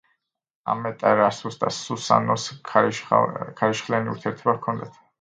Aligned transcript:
ამატერასუს 0.73 1.59
და 1.65 1.71
სუსანოოს 1.77 2.49
ქარიშხლიანი 2.73 4.15
ურთიერთობა 4.17 4.61
ჰქონდათ. 4.61 5.03